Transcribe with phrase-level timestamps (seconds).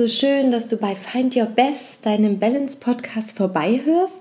[0.00, 4.18] so schön, dass du bei Find Your Best, deinem Balance Podcast, vorbeihörst.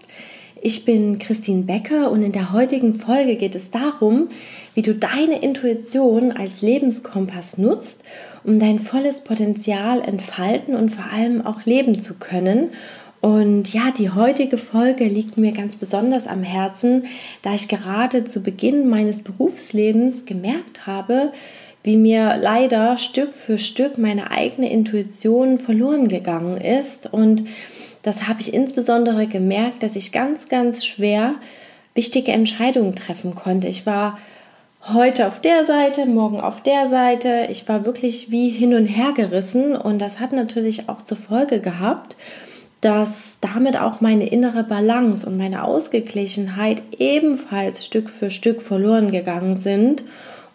[0.61, 4.27] Ich bin Christine Becker und in der heutigen Folge geht es darum,
[4.73, 8.03] wie du deine Intuition als Lebenskompass nutzt,
[8.43, 12.71] um dein volles Potenzial entfalten und vor allem auch leben zu können.
[13.21, 17.05] Und ja, die heutige Folge liegt mir ganz besonders am Herzen,
[17.41, 21.31] da ich gerade zu Beginn meines Berufslebens gemerkt habe,
[21.83, 27.11] wie mir leider Stück für Stück meine eigene Intuition verloren gegangen ist.
[27.11, 27.45] Und
[28.03, 31.35] das habe ich insbesondere gemerkt, dass ich ganz, ganz schwer
[31.93, 33.67] wichtige Entscheidungen treffen konnte.
[33.67, 34.17] Ich war
[34.93, 37.47] heute auf der Seite, morgen auf der Seite.
[37.49, 41.59] Ich war wirklich wie hin und her gerissen und das hat natürlich auch zur Folge
[41.59, 42.15] gehabt,
[42.81, 49.57] dass damit auch meine innere Balance und meine Ausgeglichenheit ebenfalls Stück für Stück verloren gegangen
[49.57, 50.05] sind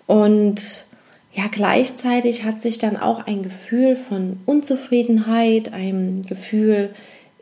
[0.07, 0.87] und
[1.35, 6.91] ja, gleichzeitig hat sich dann auch ein Gefühl von Unzufriedenheit, ein Gefühl,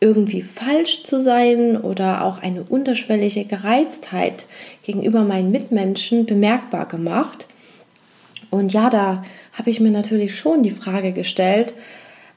[0.00, 4.46] irgendwie falsch zu sein oder auch eine unterschwellige Gereiztheit
[4.82, 7.46] gegenüber meinen Mitmenschen bemerkbar gemacht.
[8.50, 11.74] Und ja, da habe ich mir natürlich schon die Frage gestellt,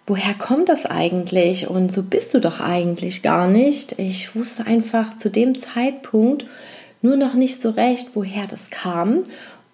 [0.06, 1.67] woher kommt das eigentlich?
[1.67, 3.97] Und so bist du doch eigentlich gar nicht.
[3.97, 6.45] Ich wusste einfach zu dem Zeitpunkt
[7.02, 9.23] nur noch nicht so recht, woher das kam.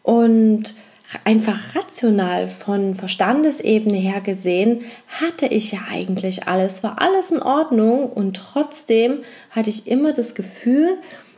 [0.04, 0.76] Und
[1.24, 8.10] einfach rational von Verstandesebene her gesehen, hatte ich ja eigentlich alles, war alles in Ordnung
[8.10, 10.98] und trotzdem hatte ich immer das Gefühl,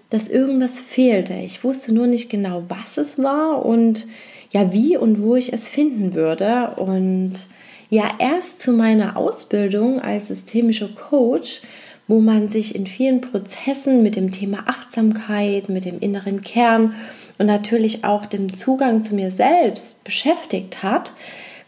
[0.09, 1.33] dass irgendwas fehlte.
[1.33, 4.07] Ich wusste nur nicht genau, was es war und
[4.51, 6.75] ja, wie und wo ich es finden würde.
[6.75, 7.33] Und
[7.89, 11.61] ja, erst zu meiner Ausbildung als systemischer Coach
[12.07, 16.95] wo man sich in vielen Prozessen mit dem Thema Achtsamkeit, mit dem inneren Kern
[17.37, 21.13] und natürlich auch dem Zugang zu mir selbst beschäftigt hat,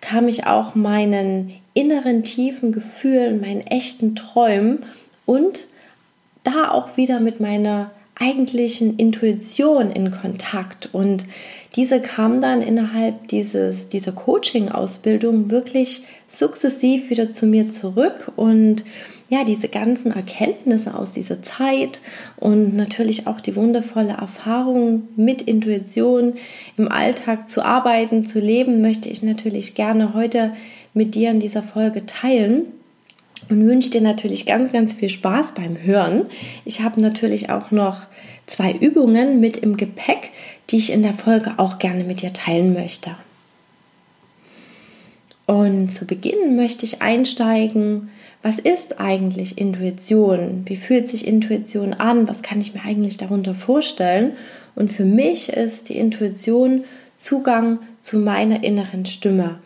[0.02, 4.86] kam ich auch meinen inneren tiefen Gefühlen, meinen echten Träumen
[5.26, 5.68] und
[6.44, 10.90] da auch wieder mit meiner eigentlichen Intuition in Kontakt.
[10.94, 11.26] Und
[11.76, 18.86] diese kam dann innerhalb dieses, dieser Coaching-Ausbildung wirklich sukzessiv wieder zu mir zurück und
[19.30, 22.00] ja, diese ganzen Erkenntnisse aus dieser Zeit
[22.38, 26.36] und natürlich auch die wundervolle Erfahrung mit Intuition
[26.78, 30.54] im Alltag zu arbeiten, zu leben, möchte ich natürlich gerne heute
[30.94, 32.66] mit dir in dieser Folge teilen
[33.50, 36.28] und wünsche dir natürlich ganz, ganz viel Spaß beim Hören.
[36.64, 38.02] Ich habe natürlich auch noch
[38.46, 40.32] zwei Übungen mit im Gepäck,
[40.70, 43.16] die ich in der Folge auch gerne mit dir teilen möchte.
[45.48, 48.10] Und zu Beginn möchte ich einsteigen
[48.46, 50.66] was ist eigentlich Intuition?
[50.66, 52.30] Wie fühlt sich Intuition an?
[52.30, 54.34] Was kann ich mir eigentlich darunter vorstellen?
[54.76, 56.84] Und für mich ist die Intuition
[57.18, 59.58] Zugang zu meiner inneren Stimme.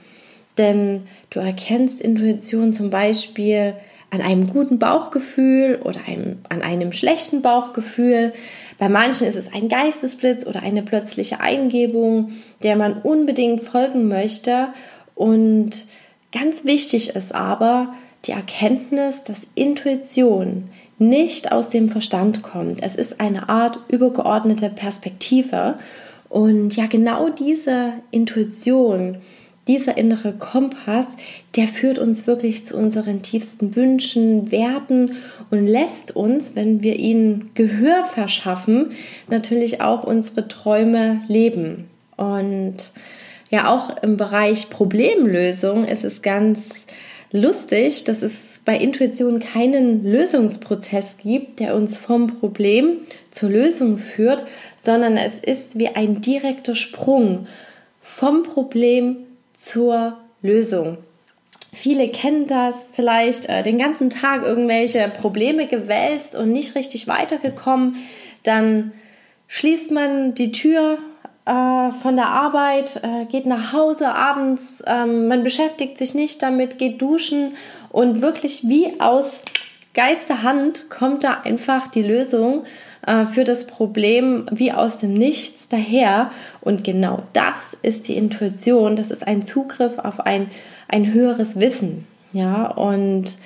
[0.57, 3.73] Denn du erkennst Intuition zum Beispiel
[4.11, 8.31] an einem guten Bauchgefühl oder einem, an einem schlechten Bauchgefühl.
[8.77, 12.31] Bei manchen ist es ein Geistesblitz oder eine plötzliche Eingebung,
[12.63, 14.69] der man unbedingt folgen möchte.
[15.15, 15.85] Und
[16.31, 17.93] ganz wichtig ist aber,
[18.25, 20.65] die Erkenntnis, dass Intuition
[20.97, 22.83] nicht aus dem Verstand kommt.
[22.83, 25.75] Es ist eine Art übergeordnete Perspektive.
[26.27, 29.17] Und ja, genau diese Intuition,
[29.67, 31.07] dieser innere Kompass,
[31.55, 35.17] der führt uns wirklich zu unseren tiefsten Wünschen, Werten
[35.51, 38.91] und lässt uns, wenn wir ihnen Gehör verschaffen,
[39.29, 41.87] natürlich auch unsere Träume leben.
[42.17, 42.91] Und
[43.49, 46.85] ja, auch im Bereich Problemlösung ist es ganz
[47.31, 48.33] lustig, dass es
[48.65, 52.97] bei Intuition keinen Lösungsprozess gibt, der uns vom Problem
[53.31, 54.45] zur Lösung führt,
[54.77, 57.47] sondern es ist wie ein direkter Sprung
[58.01, 59.17] vom Problem
[59.55, 60.97] zur Lösung.
[61.73, 67.97] Viele kennen das vielleicht äh, den ganzen Tag irgendwelche Probleme gewälzt und nicht richtig weitergekommen.
[68.43, 68.91] Dann
[69.47, 70.97] schließt man die Tür
[71.49, 76.77] äh, von der Arbeit, äh, geht nach Hause abends, ähm, man beschäftigt sich nicht damit,
[76.77, 77.55] geht duschen
[77.89, 79.41] und wirklich wie aus
[79.95, 82.65] Geisterhand kommt da einfach die Lösung
[83.07, 86.29] äh, für das Problem wie aus dem Nichts daher.
[86.61, 90.51] Und genau das ist die Intuition, das ist ein Zugriff auf ein,
[90.87, 92.05] ein höheres Wissen.
[92.31, 93.37] Ja, und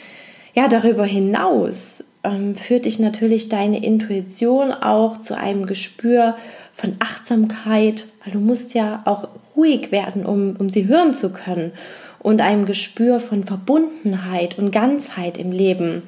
[0.53, 6.35] ja, darüber hinaus ähm, führt dich natürlich deine Intuition auch zu einem Gespür
[6.73, 11.71] von Achtsamkeit, weil du musst ja auch ruhig werden, um, um sie hören zu können.
[12.19, 16.03] Und einem Gespür von Verbundenheit und Ganzheit im Leben,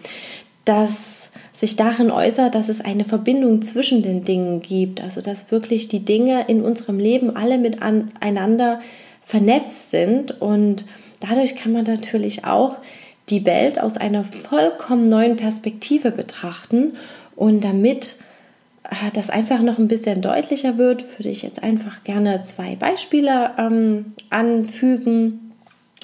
[0.63, 5.87] das sich darin äußert, dass es eine Verbindung zwischen den Dingen gibt, also dass wirklich
[5.87, 8.81] die Dinge in unserem Leben alle miteinander
[9.25, 10.41] vernetzt sind.
[10.41, 10.85] Und
[11.19, 12.77] dadurch kann man natürlich auch
[13.29, 16.93] die Welt aus einer vollkommen neuen Perspektive betrachten.
[17.35, 18.17] Und damit
[18.83, 23.51] äh, das einfach noch ein bisschen deutlicher wird, würde ich jetzt einfach gerne zwei Beispiele
[23.57, 25.53] ähm, anfügen.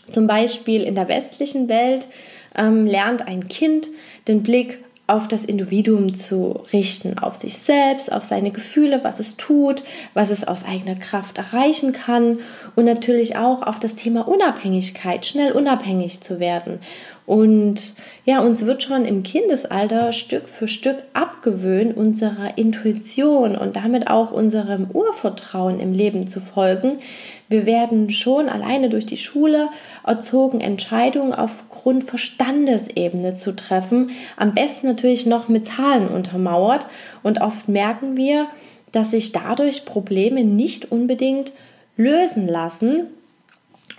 [0.10, 2.08] Zum Beispiel in der westlichen Welt
[2.56, 3.88] ähm, lernt ein Kind
[4.28, 4.80] den Blick
[5.12, 9.84] auf das Individuum zu richten, auf sich selbst, auf seine Gefühle, was es tut,
[10.14, 12.40] was es aus eigener Kraft erreichen kann
[12.78, 16.80] und natürlich auch auf das Thema Unabhängigkeit, schnell unabhängig zu werden.
[17.26, 17.94] Und
[18.26, 24.32] ja, uns wird schon im Kindesalter Stück für Stück abgewöhnt, unserer Intuition und damit auch
[24.32, 27.00] unserem Urvertrauen im Leben zu folgen.
[27.48, 29.70] Wir werden schon alleine durch die Schule
[30.06, 34.12] erzogen, Entscheidungen aufgrund Verstandesebene zu treffen.
[34.38, 36.88] Am besten natürlich noch mit Zahlen untermauert.
[37.24, 38.48] Und oft merken wir,
[38.92, 41.52] dass sich dadurch Probleme nicht unbedingt
[41.98, 43.08] lösen lassen.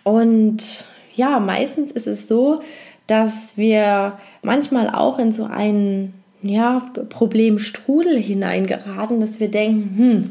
[0.03, 2.61] Und ja, meistens ist es so,
[3.07, 10.31] dass wir manchmal auch in so einen ja, Problemstrudel hineingeraten, dass wir denken, hm,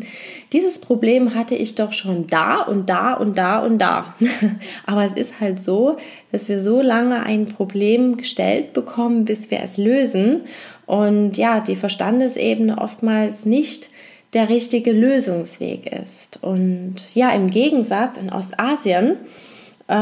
[0.51, 4.13] dieses Problem hatte ich doch schon da und da und da und da.
[4.85, 5.97] Aber es ist halt so,
[6.31, 10.41] dass wir so lange ein Problem gestellt bekommen, bis wir es lösen.
[10.85, 13.89] Und ja, die Verstandesebene oftmals nicht
[14.33, 16.39] der richtige Lösungsweg ist.
[16.41, 19.15] Und ja, im Gegensatz in Ostasien
[19.87, 19.93] äh,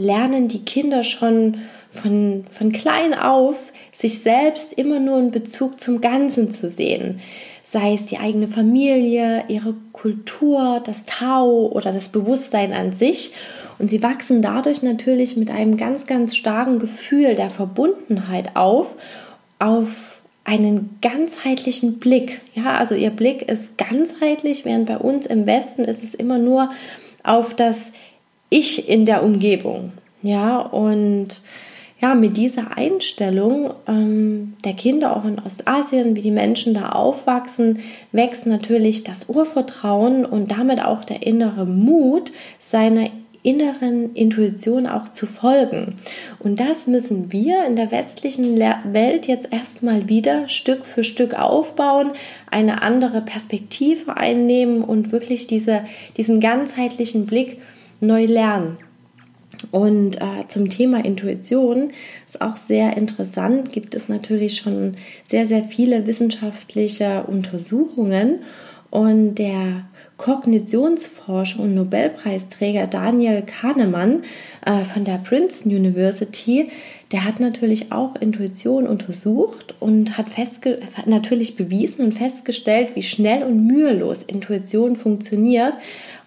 [0.00, 1.58] lernen die Kinder schon
[1.96, 3.56] von, von klein auf,
[3.92, 7.20] sich selbst immer nur in Bezug zum Ganzen zu sehen.
[7.64, 13.32] Sei es die eigene Familie, ihre Kultur, das Tao oder das Bewusstsein an sich.
[13.78, 18.94] Und sie wachsen dadurch natürlich mit einem ganz, ganz starken Gefühl der Verbundenheit auf,
[19.58, 22.40] auf einen ganzheitlichen Blick.
[22.54, 26.70] Ja, also ihr Blick ist ganzheitlich, während bei uns im Westen ist es immer nur
[27.24, 27.78] auf das
[28.48, 29.92] Ich in der Umgebung.
[30.22, 31.40] Ja, und
[32.00, 37.78] ja, mit dieser Einstellung ähm, der Kinder auch in Ostasien, wie die Menschen da aufwachsen,
[38.12, 43.08] wächst natürlich das Urvertrauen und damit auch der innere Mut, seiner
[43.42, 45.94] inneren Intuition auch zu folgen.
[46.40, 52.10] Und das müssen wir in der westlichen Welt jetzt erstmal wieder Stück für Stück aufbauen,
[52.50, 55.82] eine andere Perspektive einnehmen und wirklich diese,
[56.16, 57.58] diesen ganzheitlichen Blick
[58.00, 58.78] neu lernen.
[59.70, 61.90] Und äh, zum Thema Intuition
[62.26, 68.40] ist auch sehr interessant, gibt es natürlich schon sehr, sehr viele wissenschaftliche Untersuchungen.
[68.90, 69.86] Und der
[70.16, 74.24] Kognitionsforscher und Nobelpreisträger Daniel Kahnemann
[74.64, 76.70] äh, von der Princeton University,
[77.12, 80.26] der hat natürlich auch Intuition untersucht und hat
[81.06, 85.74] natürlich bewiesen und festgestellt, wie schnell und mühelos Intuition funktioniert.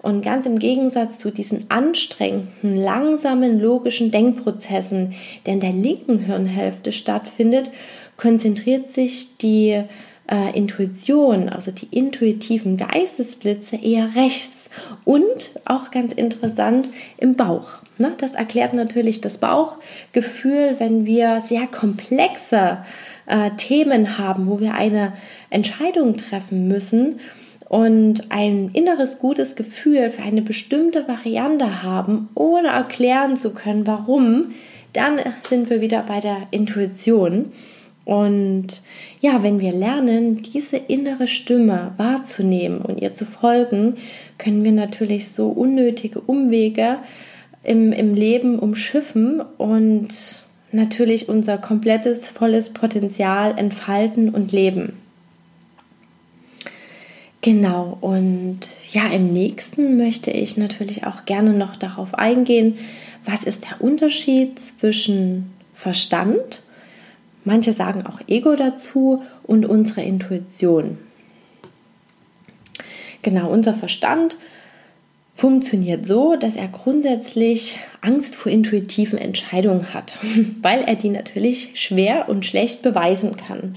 [0.01, 5.13] Und ganz im Gegensatz zu diesen anstrengenden, langsamen, logischen Denkprozessen,
[5.45, 7.71] der in der linken Hirnhälfte stattfindet,
[8.15, 9.83] konzentriert sich die
[10.29, 14.69] äh, Intuition, also die intuitiven Geistesblitze eher rechts
[15.05, 17.69] und auch ganz interessant im Bauch.
[17.97, 18.13] Ne?
[18.17, 22.79] Das erklärt natürlich das Bauchgefühl, wenn wir sehr komplexe
[23.25, 25.13] äh, Themen haben, wo wir eine
[25.49, 27.19] Entscheidung treffen müssen
[27.67, 34.51] und ein inneres gutes Gefühl für eine bestimmte Variante haben, ohne erklären zu können, warum,
[34.93, 37.51] dann sind wir wieder bei der Intuition.
[38.09, 38.81] Und
[39.21, 43.97] ja, wenn wir lernen, diese innere Stimme wahrzunehmen und ihr zu folgen,
[44.39, 46.97] können wir natürlich so unnötige Umwege
[47.63, 54.93] im, im Leben umschiffen und natürlich unser komplettes, volles Potenzial entfalten und leben.
[57.41, 58.61] Genau, und
[58.91, 62.79] ja, im nächsten möchte ich natürlich auch gerne noch darauf eingehen,
[63.23, 66.63] was ist der Unterschied zwischen Verstand,
[67.45, 70.99] manche sagen auch Ego dazu, und unsere Intuition.
[73.23, 74.37] Genau, unser Verstand
[75.33, 80.17] funktioniert so, dass er grundsätzlich Angst vor intuitiven Entscheidungen hat,
[80.61, 83.75] weil er die natürlich schwer und schlecht beweisen kann.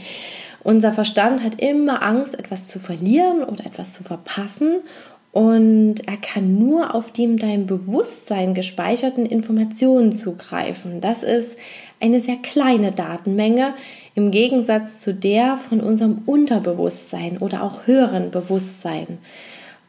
[0.64, 4.80] Unser Verstand hat immer Angst, etwas zu verlieren oder etwas zu verpassen
[5.32, 11.00] und er kann nur auf die in deinem Bewusstsein gespeicherten Informationen zugreifen.
[11.00, 11.56] Das ist
[12.00, 13.72] eine sehr kleine Datenmenge
[14.14, 19.18] im Gegensatz zu der von unserem Unterbewusstsein oder auch höheren Bewusstsein.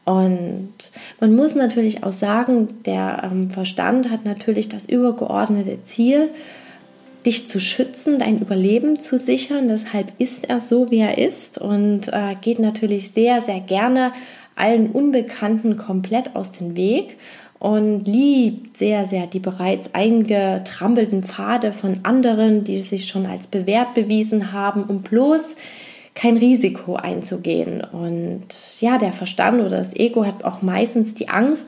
[0.06, 0.72] Und
[1.20, 6.30] man muss natürlich auch sagen, der ähm, Verstand hat natürlich das übergeordnete Ziel,
[7.24, 9.68] dich zu schützen, dein Überleben zu sichern.
[9.68, 14.12] Deshalb ist er so, wie er ist und äh, geht natürlich sehr, sehr gerne
[14.56, 17.16] allen Unbekannten komplett aus dem Weg.
[17.64, 23.94] und liebt sehr, sehr die bereits eingetrampelten Pfade von anderen, die sich schon als bewährt
[23.94, 25.56] bewiesen haben, um bloß
[26.14, 27.80] kein Risiko einzugehen.
[27.80, 28.46] Und
[28.80, 31.66] ja, der Verstand oder das Ego hat auch meistens die Angst,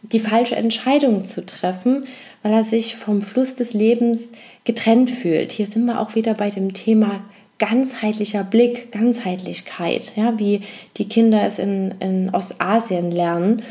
[0.00, 2.06] die falsche Entscheidung zu treffen,
[2.42, 4.32] weil er sich vom Fluss des Lebens
[4.64, 5.52] getrennt fühlt.
[5.52, 7.20] Hier sind wir auch wieder bei dem Thema
[7.58, 10.60] ganzheitlicher Blick, Ganzheitlichkeit, ja, wie
[10.96, 13.62] die Kinder es in, in Ostasien lernen.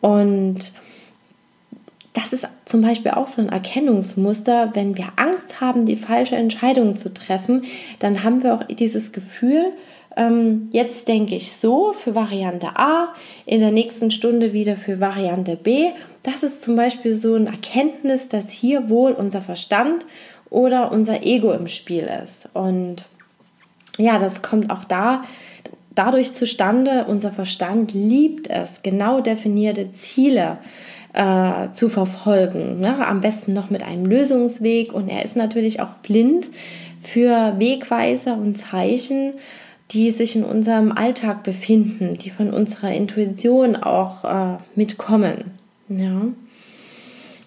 [0.00, 0.72] Und
[2.12, 6.96] das ist zum Beispiel auch so ein Erkennungsmuster, wenn wir Angst haben, die falsche Entscheidung
[6.96, 7.64] zu treffen,
[8.00, 9.72] dann haben wir auch dieses Gefühl,
[10.16, 13.14] ähm, jetzt denke ich so für Variante A,
[13.46, 15.90] in der nächsten Stunde wieder für Variante B.
[16.22, 20.06] Das ist zum Beispiel so ein Erkenntnis, dass hier wohl unser Verstand
[20.50, 22.48] oder unser Ego im Spiel ist.
[22.52, 23.06] Und
[23.98, 25.22] ja, das kommt auch da
[25.94, 30.58] dadurch zustande, unser Verstand liebt es, genau definierte Ziele
[31.12, 32.80] äh, zu verfolgen.
[32.80, 33.06] Ne?
[33.06, 34.92] Am besten noch mit einem Lösungsweg.
[34.92, 36.50] Und er ist natürlich auch blind
[37.02, 39.34] für Wegweiser und Zeichen,
[39.90, 45.52] die sich in unserem Alltag befinden, die von unserer Intuition auch äh, mitkommen.
[45.88, 46.22] Ja.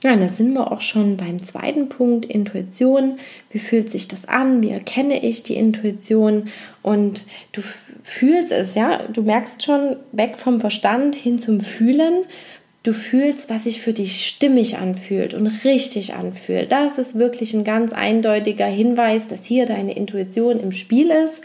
[0.06, 3.18] Ja, da sind wir auch schon beim zweiten Punkt, Intuition.
[3.50, 4.62] Wie fühlt sich das an?
[4.62, 6.50] Wie erkenne ich die Intuition?
[6.84, 7.62] Und du
[8.04, 12.26] fühlst es, ja, du merkst schon weg vom Verstand hin zum Fühlen.
[12.84, 16.72] Du fühlst, was sich für dich stimmig anfühlt und richtig anfühlt.
[16.72, 21.42] Das ist wirklich ein ganz eindeutiger Hinweis, dass hier deine Intuition im Spiel ist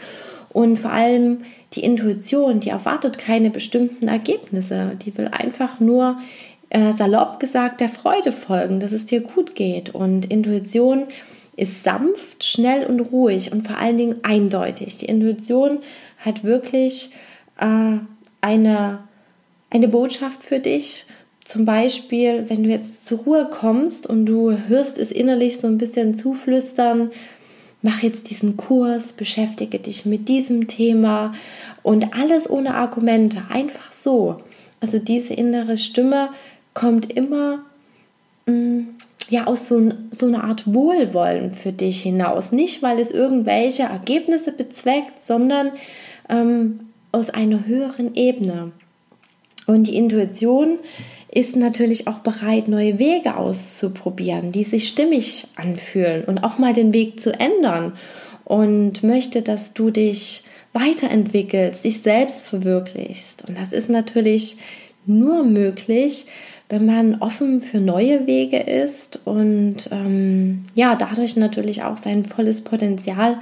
[0.49, 1.39] und vor allem
[1.73, 4.91] die Intuition, die erwartet keine bestimmten Ergebnisse.
[5.03, 6.19] Die will einfach nur
[6.71, 9.93] äh, salopp gesagt der Freude folgen, dass es dir gut geht.
[9.93, 11.03] Und Intuition
[11.57, 14.97] ist sanft, schnell und ruhig und vor allen Dingen eindeutig.
[14.97, 15.79] Die Intuition
[16.17, 17.11] hat wirklich
[17.59, 17.97] äh,
[18.39, 18.99] eine,
[19.69, 21.05] eine Botschaft für dich
[21.43, 25.77] zum Beispiel, wenn du jetzt zur Ruhe kommst und du hörst es innerlich so ein
[25.77, 27.11] bisschen zuflüstern,
[27.81, 31.33] mach jetzt diesen Kurs, beschäftige dich mit diesem Thema
[31.83, 34.37] und alles ohne Argumente, einfach so.
[34.79, 36.29] Also diese innere Stimme
[36.73, 37.59] kommt immer
[38.45, 38.87] mh, mm,
[39.29, 42.51] ja aus so, so einer Art Wohlwollen für dich hinaus.
[42.51, 45.71] Nicht, weil es irgendwelche Ergebnisse bezweckt, sondern
[46.29, 48.71] ähm, aus einer höheren Ebene.
[49.67, 50.79] Und die Intuition
[51.29, 56.91] ist natürlich auch bereit, neue Wege auszuprobieren, die sich stimmig anfühlen und auch mal den
[56.91, 57.93] Weg zu ändern
[58.43, 63.47] und möchte, dass du dich weiterentwickelst, dich selbst verwirklichst.
[63.47, 64.57] Und das ist natürlich
[65.05, 66.25] nur möglich,
[66.71, 72.61] wenn man offen für neue Wege ist und ähm, ja, dadurch natürlich auch sein volles
[72.61, 73.37] Potenzial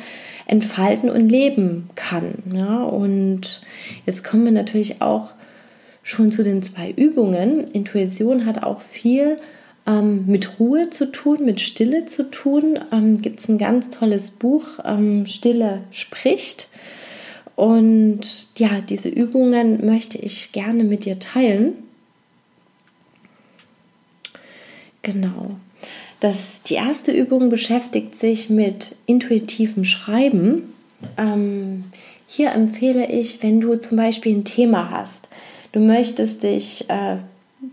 [0.48, 2.34] entfalten und leben kann.
[2.52, 2.82] Ja?
[2.84, 3.62] Und
[4.08, 5.30] jetzt kommen wir natürlich auch
[6.02, 7.66] schon zu den zwei Übungen.
[7.66, 9.38] Intuition hat auch viel
[9.86, 12.80] ähm, mit Ruhe zu tun, mit Stille zu tun.
[12.92, 16.68] Ähm, Gibt es ein ganz tolles Buch, ähm, Stille spricht.
[17.56, 21.74] Und ja, diese Übungen möchte ich gerne mit dir teilen.
[25.12, 25.52] Genau.
[26.20, 30.74] Das, die erste Übung beschäftigt sich mit intuitivem Schreiben.
[31.18, 31.86] Ähm,
[32.28, 35.30] hier empfehle ich, wenn du zum Beispiel ein Thema hast,
[35.72, 37.18] du möchtest dich äh,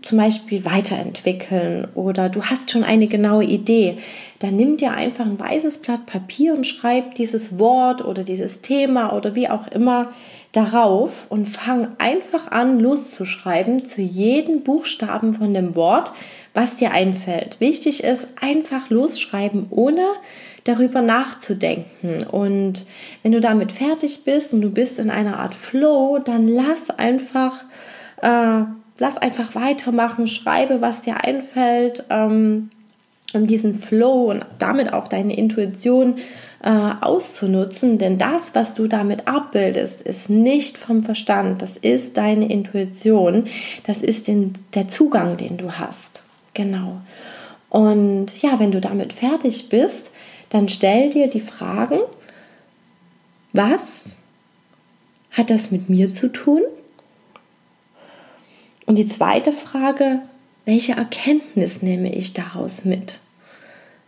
[0.01, 3.97] zum Beispiel weiterentwickeln oder du hast schon eine genaue Idee,
[4.39, 9.13] dann nimm dir einfach ein weißes Blatt Papier und schreib dieses Wort oder dieses Thema
[9.13, 10.11] oder wie auch immer
[10.51, 16.11] darauf und fang einfach an loszuschreiben zu jedem Buchstaben von dem Wort,
[16.57, 17.59] was dir einfällt.
[17.59, 20.01] Wichtig ist einfach losschreiben, ohne
[20.63, 22.23] darüber nachzudenken.
[22.23, 22.87] Und
[23.21, 27.63] wenn du damit fertig bist und du bist in einer Art Flow, dann lass einfach,
[28.23, 28.61] äh,
[28.97, 32.71] lass einfach weitermachen, schreibe, was dir einfällt, ähm,
[33.35, 36.15] um diesen Flow und damit auch deine Intuition
[36.63, 37.99] äh, auszunutzen.
[37.99, 43.45] Denn das, was du damit abbildest, ist nicht vom Verstand, das ist deine Intuition,
[43.85, 46.23] das ist den, der Zugang, den du hast.
[46.57, 47.01] Genau.
[47.69, 50.11] Und ja, wenn du damit fertig bist,
[50.49, 51.99] dann stell dir die Fragen,
[53.53, 54.15] was
[55.29, 56.63] hat das mit mir zu tun?
[58.87, 60.21] Und die zweite Frage,
[60.65, 63.19] welche Erkenntnis nehme ich daraus mit?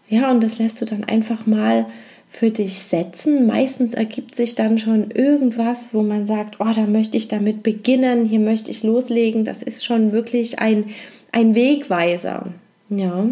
[0.08, 1.86] Ja, und das lässt du dann einfach mal
[2.27, 3.46] für dich setzen.
[3.46, 8.25] Meistens ergibt sich dann schon irgendwas, wo man sagt, oh, da möchte ich damit beginnen,
[8.25, 9.46] hier möchte ich loslegen.
[9.46, 10.86] Das ist schon wirklich ein,
[11.31, 12.48] ein Wegweiser.
[12.89, 13.27] Ja.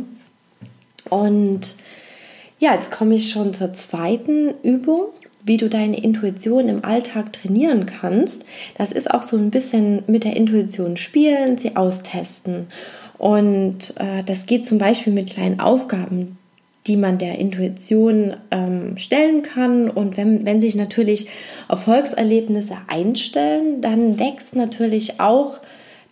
[1.10, 1.75] Und
[2.60, 5.06] ja, jetzt komme ich schon zur zweiten Übung,
[5.44, 8.44] wie du deine Intuition im Alltag trainieren kannst.
[8.77, 12.68] Das ist auch so ein bisschen mit der Intuition spielen, sie austesten.
[13.18, 16.38] Und äh, das geht zum Beispiel mit kleinen Aufgaben,
[16.86, 19.89] die man der Intuition ähm, stellen kann.
[19.89, 21.30] Und wenn, wenn sich natürlich
[21.70, 25.60] Erfolgserlebnisse einstellen, dann wächst natürlich auch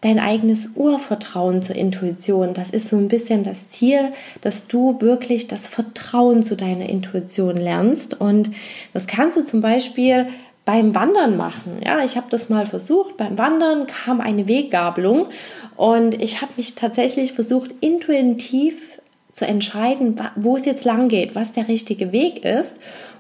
[0.02, 2.54] dein eigenes Urvertrauen zur Intuition.
[2.54, 7.58] Das ist so ein bisschen das Ziel, dass du wirklich das Vertrauen zu deiner Intuition
[7.58, 8.20] lernst.
[8.20, 8.52] Und
[8.94, 10.28] das kannst du zum Beispiel
[10.66, 11.80] beim Wandern machen.
[11.86, 13.18] Ja, ich habe das mal versucht.
[13.18, 15.28] Beim Wandern kam eine Weggabelung
[15.76, 19.00] und ich habe mich tatsächlich versucht, intuitiv
[19.32, 22.76] zu entscheiden, wo es jetzt lang geht, was der richtige Weg ist.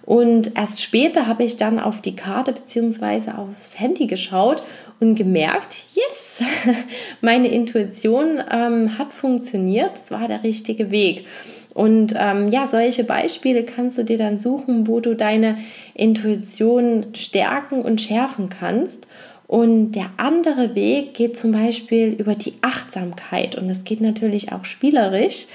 [0.05, 3.31] Und erst später habe ich dann auf die Karte bzw.
[3.31, 4.61] aufs Handy geschaut
[4.99, 6.39] und gemerkt, yes,
[7.21, 11.25] meine Intuition ähm, hat funktioniert, es war der richtige Weg.
[11.73, 15.57] Und ähm, ja, solche Beispiele kannst du dir dann suchen, wo du deine
[15.93, 19.07] Intuition stärken und schärfen kannst.
[19.47, 24.65] Und der andere Weg geht zum Beispiel über die Achtsamkeit und das geht natürlich auch
[24.65, 25.45] spielerisch.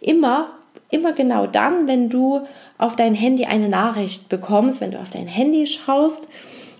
[0.00, 0.57] Immer,
[0.90, 2.40] immer genau dann, wenn du
[2.78, 6.28] auf dein Handy eine Nachricht bekommst, wenn du auf dein Handy schaust,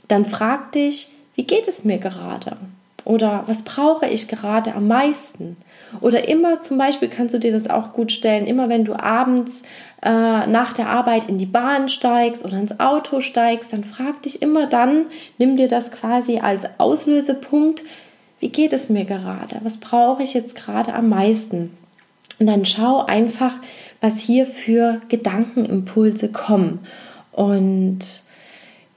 [0.08, 2.56] dann frag dich, wie geht es mir gerade?
[3.04, 5.56] Oder was brauche ich gerade am meisten?
[6.00, 9.62] Oder immer zum Beispiel kannst du dir das auch gut stellen, immer wenn du abends
[10.02, 14.42] äh, nach der Arbeit in die Bahn steigst oder ins Auto steigst, dann frag dich
[14.42, 15.06] immer dann,
[15.38, 17.82] nimm dir das quasi als Auslösepunkt,
[18.40, 19.58] wie geht es mir gerade?
[19.62, 21.76] Was brauche ich jetzt gerade am meisten?
[22.38, 23.54] Und dann schau einfach,
[24.00, 26.80] was hier für Gedankenimpulse kommen.
[27.32, 28.22] Und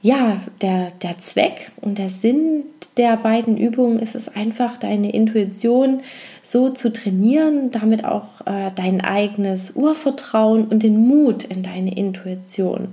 [0.01, 2.63] ja, der, der Zweck und der Sinn
[2.97, 6.01] der beiden Übungen ist es einfach, deine Intuition
[6.43, 12.89] so zu trainieren, damit auch äh, dein eigenes Urvertrauen und den Mut in deine Intuition.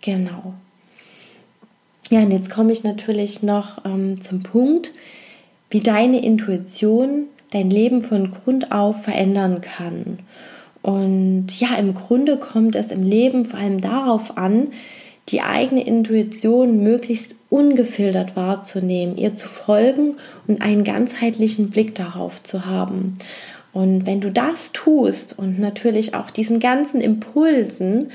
[0.00, 0.54] Genau.
[2.08, 4.92] Ja, und jetzt komme ich natürlich noch ähm, zum Punkt,
[5.70, 10.18] wie deine Intuition dein Leben von Grund auf verändern kann.
[10.82, 14.68] Und ja, im Grunde kommt es im Leben vor allem darauf an,
[15.28, 20.16] die eigene Intuition möglichst ungefiltert wahrzunehmen, ihr zu folgen
[20.48, 23.18] und einen ganzheitlichen Blick darauf zu haben.
[23.72, 28.10] Und wenn du das tust und natürlich auch diesen ganzen Impulsen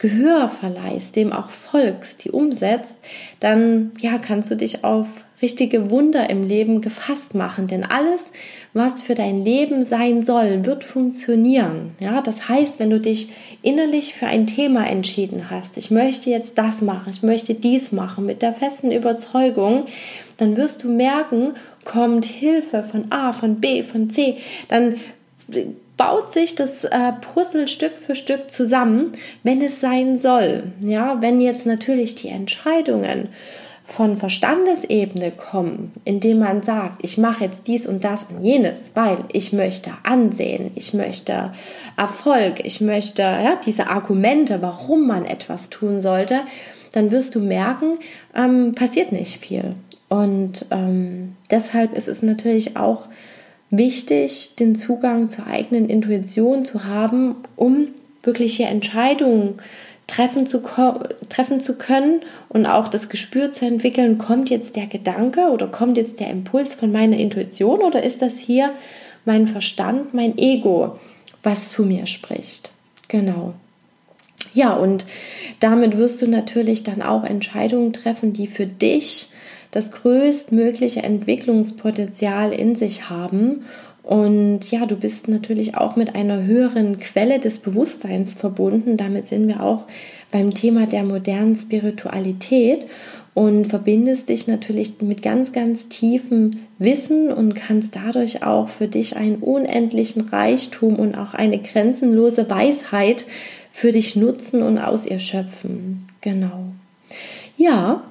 [0.00, 2.96] Gehör verleihst, dem auch folgst, die umsetzt,
[3.38, 5.06] dann ja, kannst du dich auf
[5.42, 8.30] richtige Wunder im Leben gefasst machen, denn alles,
[8.72, 11.94] was für dein Leben sein soll, wird funktionieren.
[12.00, 16.56] Ja, das heißt, wenn du dich innerlich für ein Thema entschieden hast, ich möchte jetzt
[16.56, 19.84] das machen, ich möchte dies machen, mit der festen Überzeugung,
[20.38, 21.52] dann wirst du merken,
[21.84, 24.96] kommt Hilfe von A, von B, von C, dann
[26.00, 30.62] baut sich das äh, Puzzle Stück für Stück zusammen, wenn es sein soll.
[30.80, 33.28] Ja, wenn jetzt natürlich die Entscheidungen
[33.84, 39.18] von Verstandesebene kommen, indem man sagt, ich mache jetzt dies und das und jenes, weil
[39.30, 41.52] ich möchte Ansehen, ich möchte
[41.98, 46.40] Erfolg, ich möchte ja, diese Argumente, warum man etwas tun sollte,
[46.92, 47.98] dann wirst du merken,
[48.34, 49.74] ähm, passiert nicht viel.
[50.08, 53.06] Und ähm, deshalb ist es natürlich auch
[53.70, 57.88] wichtig, den Zugang zur eigenen Intuition zu haben, um
[58.22, 59.60] wirkliche Entscheidungen
[60.06, 60.62] treffen zu,
[61.28, 65.96] treffen zu können und auch das Gespür zu entwickeln, kommt jetzt der Gedanke oder kommt
[65.96, 68.72] jetzt der Impuls von meiner Intuition oder ist das hier
[69.24, 70.98] mein Verstand, mein Ego,
[71.44, 72.72] was zu mir spricht?
[73.06, 73.54] Genau.
[74.52, 75.06] Ja, und
[75.60, 79.28] damit wirst du natürlich dann auch Entscheidungen treffen, die für dich
[79.70, 83.64] das größtmögliche Entwicklungspotenzial in sich haben.
[84.02, 88.96] Und ja, du bist natürlich auch mit einer höheren Quelle des Bewusstseins verbunden.
[88.96, 89.86] Damit sind wir auch
[90.32, 92.86] beim Thema der modernen Spiritualität
[93.34, 99.16] und verbindest dich natürlich mit ganz, ganz tiefem Wissen und kannst dadurch auch für dich
[99.16, 103.26] einen unendlichen Reichtum und auch eine grenzenlose Weisheit
[103.72, 106.00] für dich nutzen und aus ihr schöpfen.
[106.20, 106.64] Genau.
[107.56, 108.02] Ja,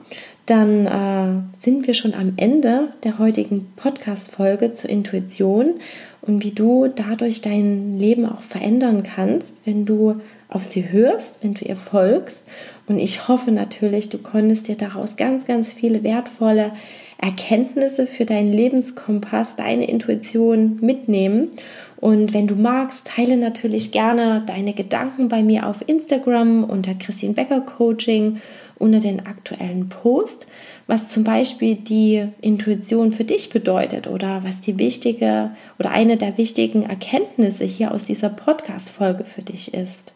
[0.50, 5.76] dann äh, sind wir schon am Ende der heutigen Podcast-Folge zur Intuition
[6.22, 11.54] und wie du dadurch dein Leben auch verändern kannst, wenn du auf sie hörst, wenn
[11.54, 12.48] du ihr folgst.
[12.88, 16.72] Und ich hoffe natürlich, du konntest dir daraus ganz, ganz viele wertvolle
[17.20, 21.50] Erkenntnisse für deinen Lebenskompass, deine Intuition mitnehmen.
[21.98, 27.34] Und wenn du magst, teile natürlich gerne deine Gedanken bei mir auf Instagram unter Christine
[27.34, 28.38] Becker Coaching
[28.80, 30.48] unter den aktuellen Post,
[30.88, 36.38] was zum Beispiel die Intuition für dich bedeutet oder was die wichtige oder eine der
[36.38, 40.14] wichtigen Erkenntnisse hier aus dieser Podcast-Folge für dich ist.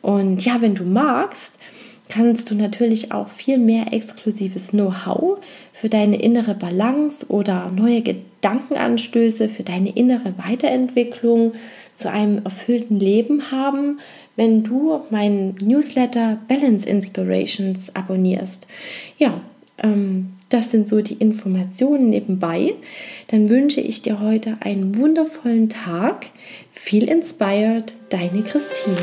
[0.00, 1.52] Und ja, wenn du magst,
[2.08, 5.38] kannst du natürlich auch viel mehr exklusives Know-how
[5.72, 11.52] für deine innere Balance oder neue Gedanken Gedankenanstöße für deine innere Weiterentwicklung
[11.94, 13.98] zu einem erfüllten Leben haben,
[14.36, 18.68] wenn du meinen Newsletter Balance Inspirations abonnierst.
[19.18, 19.40] Ja,
[19.82, 22.74] ähm, das sind so die Informationen nebenbei.
[23.28, 26.26] Dann wünsche ich dir heute einen wundervollen Tag.
[26.70, 28.96] Viel inspired, deine Christine.